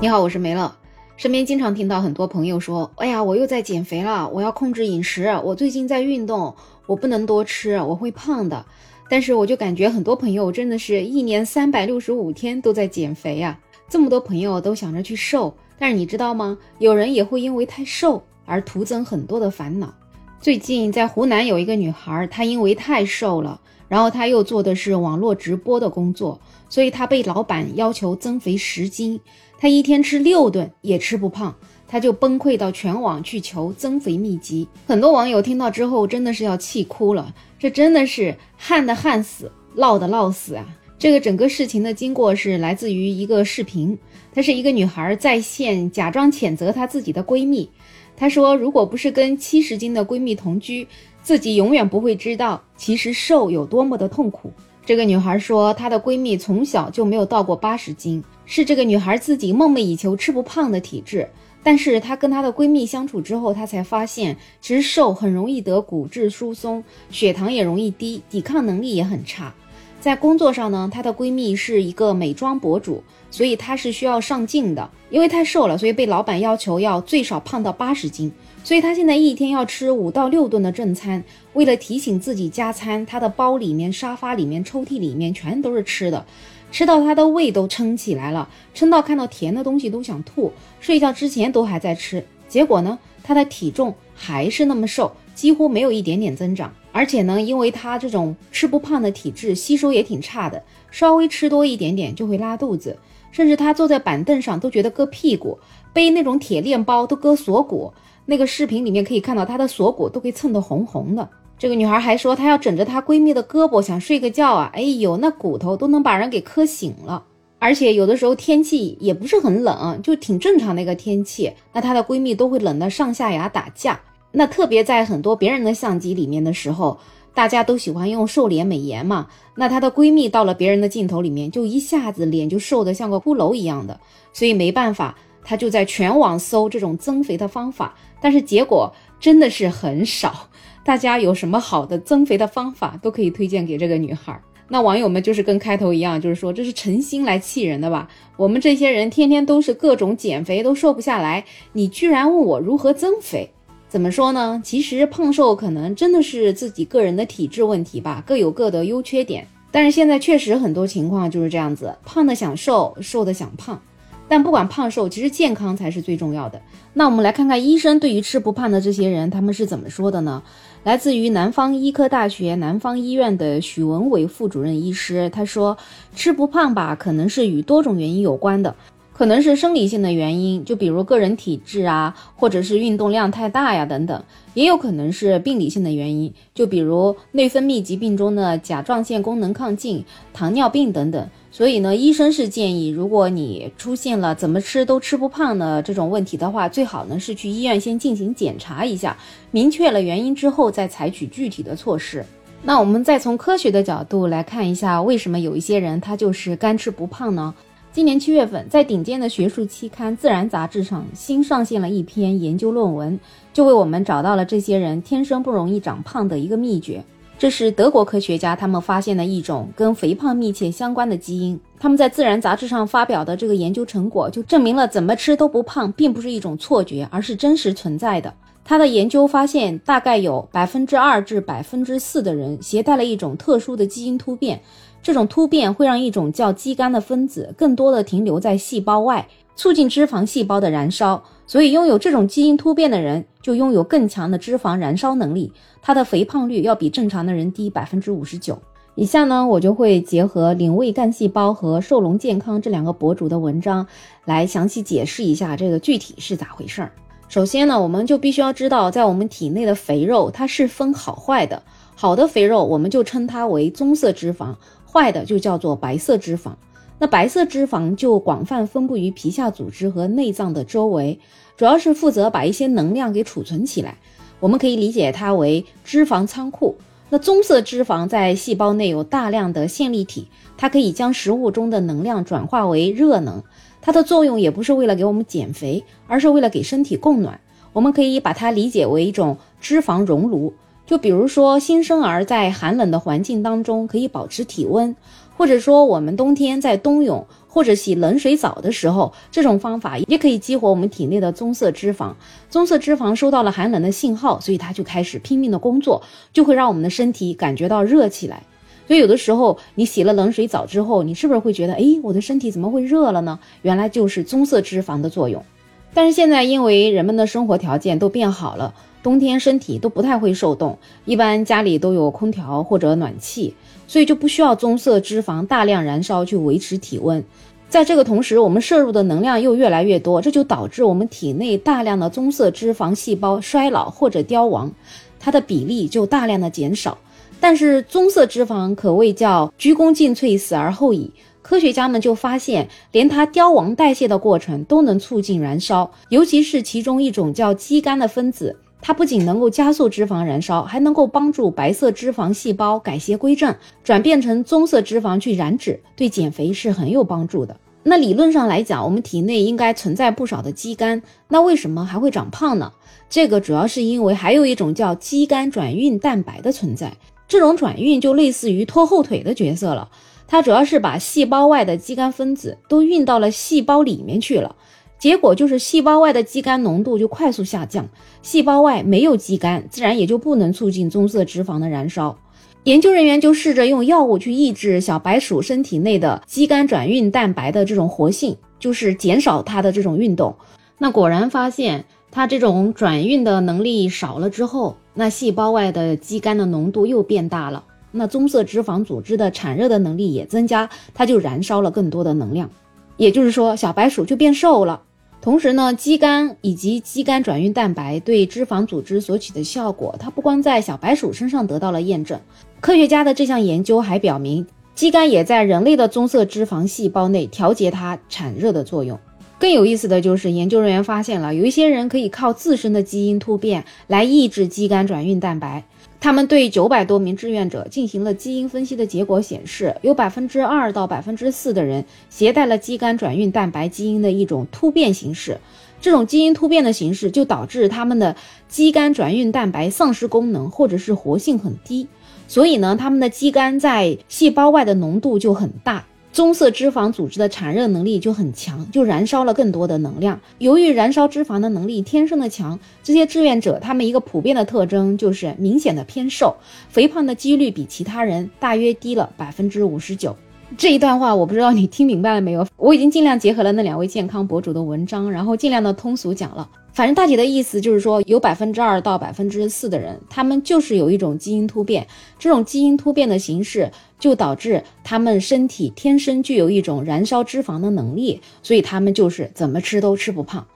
[0.00, 0.72] 你好，我是梅乐。
[1.16, 6.54] 身边经常听到很多朋友说：“哎呀，我又在减肥了，我要控制饮食，我最近在运动，
[6.86, 8.64] 我不能多吃，我会胖的。”
[9.10, 13.58] 但是我就感觉很多朋友真的是一年三百六十五天都在减肥呀。
[13.88, 16.56] 这么多朋友都想着去瘦，但是你知道吗？
[16.78, 19.92] 有人也会因为太瘦而徒增很多的烦恼。
[20.40, 29.20] 最近在湖南有一个女孩，她因为太瘦了，然后她又做的是网络直播的工作，所以她被老板要求增肥十斤。
[29.58, 31.54] 她一天吃六顿也吃不胖，
[31.88, 34.66] 她就崩溃到全网去求增肥秘籍。
[34.86, 40.64] 很多网友听到之后真的是要气哭了，这真的是旱的旱死，涝的涝死啊！
[40.96, 43.98] 这个整个事情的经过是来自于一个视频，
[44.32, 47.68] 她是一个女孩在线假装谴责她自己的闺蜜。
[48.16, 50.86] 她说：“如果不是跟七十斤的闺蜜同居，
[51.22, 54.52] 自己永远不会知道其实瘦有多么的痛苦。”
[54.84, 58.20] 这个女孩说，她的闺蜜从小就没有到过八十斤，
[58.50, 61.28] 是这个女孩自己梦寐以求吃不胖的体质。
[61.62, 69.54] 但是她跟她的闺蜜相处之后，她才发现，其实瘦很容易得骨质疏松，血糖也容易低，抵抗能力也很差。
[70.00, 74.88] 在工作上呢，她的闺蜜是一个美妆博主，所以她是需要上镜的。
[75.10, 78.32] 因为太瘦了，所以被老板要求要最少胖到八十斤。
[78.62, 81.22] 所以她现在一天要吃五到六顿的正餐。
[81.54, 86.24] 为了提醒自己加餐，她的包里面、沙发里面、抽屉里面全都是吃的，
[86.70, 90.52] 吃到他的胃都撑起来了，撑到看到甜的东西都想吐。
[90.80, 96.72] 睡觉之前都还在吃，结果呢，他的体重还是那么瘦，几乎没有一点点增长。
[96.92, 102.98] 而且呢，因为他这种吃不胖的体质，吸收也挺差的，稍微吃多一点点就会拉肚子，
[103.30, 105.58] 甚至他坐在板凳上都觉得硌屁股，
[105.92, 107.92] 背那种铁链包都硌锁骨。
[108.26, 111.28] 那个视频里面可以看到他的锁骨都被蹭得红红的。
[111.58, 117.24] 这个女孩还说，她要枕着她闺蜜的胳膊想睡个觉啊，哎呦，那骨头都能把人给磕醒了。
[117.58, 123.98] 而且有的时候天气也不是很冷，就挺正常的一个天气，那她的闺蜜都会冷得上下牙打架。
[124.30, 126.96] 那特别在很多别人的相机里面的时候，
[127.34, 129.26] 大家都喜欢用瘦脸美颜嘛。
[129.56, 133.98] 那她的闺蜜到了别人的镜头里面，就一下子脸就瘦得像个骷髅一样的。
[134.32, 140.48] 所以没办法，她就在全网搜这种增肥的方法，但是结果真的是很少。
[140.84, 144.40] 大家有什么好的增肥的方法，都可以推荐给这个女孩。
[144.70, 148.08] 那网友们就是跟开头一样，就是说这是诚心来气人的吧？
[148.36, 153.50] 我们这些人天天都是各种减肥，都瘦不下来，你居然问我如何增肥？
[153.88, 154.60] 怎么说呢？
[154.62, 159.46] 其实胖瘦可能真的是自己个人的体质问题吧，各有各的优缺点。
[159.70, 163.80] 但是现在确实很多情况就是这样子，胖的想瘦，瘦的想胖。
[164.28, 166.60] 但不管胖瘦，其实健康才是最重要的。
[166.92, 170.42] 那我们来看看医生对于吃不胖的这些人，他们是怎么说的呢？
[170.84, 175.76] 来自于南方医科大学南方医院的许文伟副主任医师，他说，
[176.14, 178.74] 吃不胖吧，可能是与多种原因有关的。
[179.18, 184.22] 可能是生理性的原因，就比如个人体质啊，或者是运动量太大呀等等，
[184.54, 191.28] 也有可能是病理性的原因，就比如内分泌疾病中的甲状腺功能亢进、糖尿病等等。
[191.50, 199.16] 所以呢，医生是建议，如果你出现了怎么吃都吃不胖的这种问题的话，最好呢是去医院先进行检查一下，
[199.50, 202.24] 明确了原因之后再采取具体的措施。
[202.62, 207.52] 那我们再从科学的角度来看一下，为什么有一些人他就是干吃不胖呢？
[207.98, 213.18] 今年七月份，在顶尖的学术期刊《自然》杂志上新上线了一篇研究论文，
[213.52, 217.02] 就为我们找到了这些人天生不容易长胖的一个秘诀。
[217.40, 221.58] 这是德国科学家他们发现的一种跟肥胖密切相关的基因。
[221.80, 228.32] 他们在《自然》杂志上发表的这个研究成果，就证明了怎么吃都不胖，并不是一种错觉，而是真实存在的。
[228.64, 234.60] 他的研究发现，大概有百分之二至百分之四的人携带了一种特殊的基因突变。
[235.08, 239.26] 这种突变会让一种叫肌酐的分子更多的停留在细胞外，
[239.56, 241.24] 促进脂肪细胞的燃烧。
[241.46, 248.58] 所以，拥有这种基因突变的人就拥有更强的脂肪燃烧能力，他的肥胖率要比正常的人低百分之五十九。
[248.96, 253.86] 以下呢，我就会结合领卫干细胞和瘦龙健康这两个博主的文章，
[254.26, 256.92] 来详细解释一下这个具体是咋回事儿。
[257.30, 261.62] 首先呢，我们就必须要知道，在我们体内的肥肉它是分好坏的，
[261.94, 264.54] 好的肥肉我们就称它为棕色脂肪。
[264.90, 266.52] 坏的就叫做白色脂肪，
[266.98, 271.20] 那白色脂肪就广泛分布于皮下组织和内脏的周围，
[271.56, 273.98] 主要是负责把一些能量给储存起来。
[274.40, 276.76] 我们可以理解它为脂肪仓库。
[277.10, 283.42] 那棕色脂肪在细胞内有大量的线粒体，它可以将食物中的能量转化为热能。
[283.80, 287.40] 它的作用也不是为了给我们减肥，而是为了给身体供暖。
[287.72, 290.52] 我们可以把它理解为一种脂肪熔炉。
[290.88, 294.96] 就比如说，新生儿在寒冷的环境当中可以保持体温，
[295.36, 302.14] 或者说我们冬天在冬泳，或者洗冷水澡的时候，这种方法也可以激活我们体内的棕色脂肪。
[302.48, 306.02] 棕色脂肪收到了寒冷的信号，所以它就开始拼命的工作，
[306.32, 308.42] 就会让我们的身体感觉到热起来。
[308.86, 313.38] 所以有的时候你洗了冷水澡之后，你是不是会觉得，哎，我的身体怎么会热了呢？
[313.60, 315.44] 原来就是棕色脂肪的作用。
[315.92, 318.72] 但是现在因为人们的生活条件都变好了，
[319.08, 320.76] 冬天身体都不太会受冻，
[321.06, 323.54] 一般家里都有空调或者暖气。
[323.86, 327.24] 所以就不需要棕色脂肪大量燃烧去维持体温，
[327.70, 334.70] 在这个同时，我们摄入的能量又越来越多，这就导致我们体内大量的棕色脂肪细胞衰老或者凋亡，
[335.18, 336.98] 它的比例就大量的减少。
[337.40, 341.10] 但是棕色脂肪可谓叫鞠躬尽瘁，死而后已。
[341.40, 348.54] 科学家们就发现，连它凋亡代谢的过程都能促进燃烧，尤其是其中一种叫肌酐的分子。
[348.80, 357.56] 它不仅能够加速脂肪燃烧，还能够帮助白色脂肪细胞改邪归正，转变成棕色脂肪去燃脂，对减肥是很有帮助的。
[357.82, 362.72] 那理论上来讲，我们体内应该存在不少的肌酐，那为什么还会长胖呢？
[363.08, 366.92] 这个主要是因为还有一种叫肌酐转运蛋白的存在，
[367.26, 369.88] 这种转运就类似于拖后腿的角色了，
[370.26, 374.54] 它主要是把细胞外的肌酐分子都运到了细胞里面去了。
[374.98, 377.88] 结果就是细胞外的肌酐浓度就快速下降，
[378.20, 382.18] 细胞外没有肌酐，自然也就不能促进棕色脂肪的燃烧。
[382.64, 390.34] 研究人员就试着用药物去抑制小白鼠身体内的肌酐转运蛋白的这种活性，就是减少它的这种运动。
[390.78, 402.50] 那果然发现，它这种转运的能力少了之后，那细胞外的肌酐的浓度又变大了，那棕色脂肪组织的产热的能力也增加，它就燃烧了更多的能量。
[402.96, 404.82] 也就是说，小白鼠就变瘦了。
[405.20, 412.18] 同时呢，肌酐以及肌酐转运蛋白对脂肪组织所起的效果，它不光在小白鼠身上得到了验证，
[412.60, 418.98] 科学家的这项研究还表明，肌酐也在人类的棕色脂肪细胞内调节它产热的作用。
[419.40, 425.64] 更有意思的就是，研究人员发现了有一些人可以靠自身的基因突变来抑制肌酐转运蛋白。
[426.00, 435.38] 他们对九百多名志愿者进行了基因分析的结果显示，有百分之二到百分之四的人携带了肌酐转运蛋白基因的一种突变形式。
[435.80, 438.16] 这种基因突变的形式就导致他们的
[438.48, 441.88] 肌酐转运蛋白丧失功能，或者是活性很低。
[442.28, 445.86] 所以呢，他们的肌酐在细胞外的浓度就很大。
[446.18, 450.20] 棕色脂肪组织的产热能力就很强，就燃烧了更多的能量。
[450.38, 456.34] 由于燃烧脂肪的能力天生的强，这些志愿者他们一个普遍的特征就是明显的偏瘦，
[456.70, 460.16] 肥胖的几率比其他人大约低了百分之五十九。
[460.56, 462.44] 这一段话我不知道你听明白了没有？
[462.56, 466.48] 我已经尽量结合了那两位健康博主的文章，然后尽量的通俗讲了。
[466.78, 471.84] 反正大体的意思就是说，有百分之二到百分之四的人，他们就是有一种基因突变，
[472.20, 480.46] 这种基因突变的形式就导致他们身体天生具有一种燃烧脂肪的能力，所以他们就是怎么吃都吃不胖。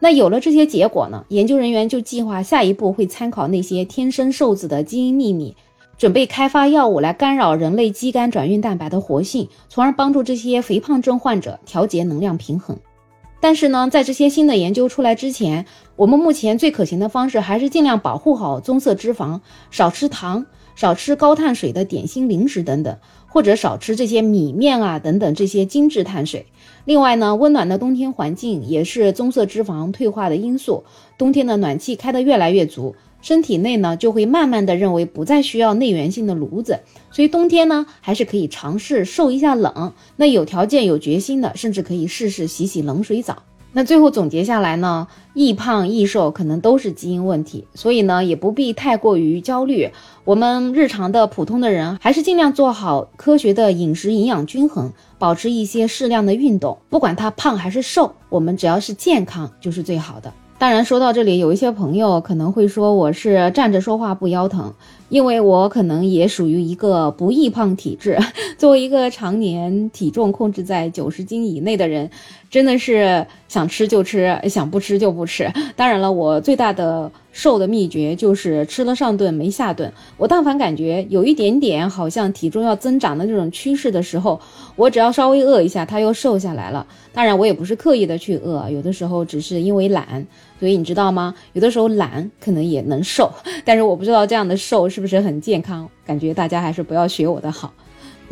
[0.00, 5.56] 那有了这些结果呢，研究人员就计划下一步会参考那些天生瘦子的基因秘密。
[5.96, 12.76] 准备开发药物来干扰人类肌酐转运蛋白的活性，从而帮助这些肥胖症患者调节能量平衡。
[13.40, 15.64] 但是呢，在这些新的研究出来之前，
[15.96, 19.40] 我们目前最可行的方式还是尽量保护好棕色脂肪，
[19.70, 20.44] 少吃糖，
[20.76, 26.46] 少吃高碳水的点心、零食等等，或者少吃这些米面啊等等这些精致碳水。
[26.84, 30.84] 另外呢，温暖的冬天环境也是棕色脂肪退化的因素，
[31.16, 32.94] 冬天的暖气开得越来越足。
[33.22, 39.92] 身体内呢，就会慢慢的认为不再需要内源性的炉子，所以冬天呢，还是可以尝试受一下冷。
[40.16, 43.42] 那有条件、有决心的，甚至可以试试洗洗冷水澡。
[43.72, 49.90] 那最后总结下来呢，易胖易瘦可能都是基因问题，所以呢，也不必太过于焦虑。
[50.24, 56.78] 我们日常的普通的人，还是尽量做好科学的饮食，营养均衡，保持一些适量的运动。
[56.88, 60.32] 不管他胖还是瘦，我们只要是健康就是最好的。
[60.60, 64.70] 当然，说到这里，有一些朋友可能会说我是站着说话不腰疼，
[65.08, 68.18] 因为我可能也属于一个不易胖体质。
[68.58, 72.10] 作为一个常年体重控制在九十斤以内的人，
[72.50, 75.50] 真的是想吃就吃，想不吃就不吃。
[75.74, 77.10] 当然了，我最大的。
[77.32, 79.92] 瘦的秘诀就是吃了上顿没下顿。
[80.16, 84.40] 我但凡感觉有一点点好像体重要增长的这种趋势的时候，
[84.76, 86.86] 我只要稍微饿一下，它又瘦下来了。
[87.12, 90.26] 当然，我也不是刻意的去饿，有的时候只是因为懒。
[90.58, 91.34] 所以你知道吗？
[91.54, 93.30] 有的时候懒可能也能瘦，
[93.64, 95.88] 但是我不知道这样的瘦是不是很健康。
[96.04, 97.72] 感觉大家还是不要学我的好。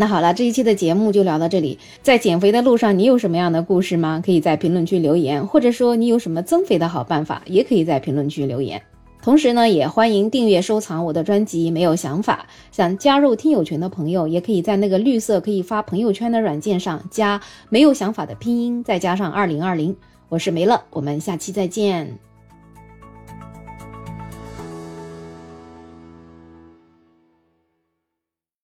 [0.00, 1.76] 那好了，这一期的节目就聊到这里。
[2.02, 4.22] 在减肥的路上，你有什么样的故事吗？
[4.24, 8.80] 可以在评论区留言，或者说你有什么增肥的好办法，也可以在评论区留言。
[9.20, 11.72] 同时呢，也欢迎订阅收藏我的专辑。
[11.72, 19.96] 没有想法，想加入听友群的朋友，也可以在那个绿色可以发朋友圈的软件上加“没有想法”的拼音，再加上二零二零。
[20.28, 22.27] 我是梅乐，我们下期再见。